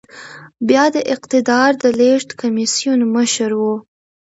[0.67, 3.63] بيا د اقتدار د لېږد کميسيون مشر و.